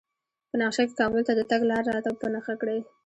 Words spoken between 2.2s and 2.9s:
په نښه کړئ